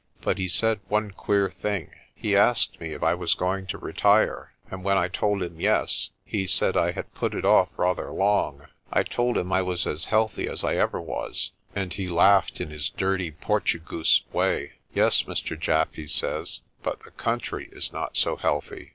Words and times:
But 0.21 0.39
he 0.39 0.47
said 0.47 0.79
one 0.87 1.11
queer 1.11 1.51
thing. 1.51 1.91
He 2.15 2.35
asked 2.35 2.79
me 2.81 2.93
if 2.93 3.03
I 3.03 3.13
was 3.13 3.35
going 3.35 3.67
to 3.67 3.77
retire, 3.77 4.51
and 4.71 4.83
when 4.83 4.97
I 4.97 5.07
told 5.07 5.43
him 5.43 5.61
'yes,' 5.61 6.09
he 6.25 6.47
said 6.47 6.75
I 6.75 6.91
had 6.91 7.13
put 7.13 7.35
it 7.35 7.45
off 7.45 7.69
rather 7.77 8.09
long. 8.09 8.65
I 8.91 9.03
told 9.03 9.37
him 9.37 9.51
I 9.53 9.61
was 9.61 9.85
as 9.85 10.05
healthy 10.05 10.47
as 10.47 10.63
I 10.63 10.73
ever 10.75 10.99
was, 10.99 11.51
and 11.75 11.93
he 11.93 12.07
laughed 12.07 12.59
in 12.59 12.71
his 12.71 12.89
dirty 12.89 13.29
Portugoose 13.31 14.23
way. 14.33 14.71
'Yes, 14.91 15.21
Mr. 15.21 15.55
Japp,' 15.55 15.93
he 15.93 16.07
says, 16.07 16.61
'but 16.81 17.03
the 17.03 17.11
country 17.11 17.69
is 17.71 17.93
not 17.93 18.17
so 18.17 18.37
healthy.' 18.37 18.89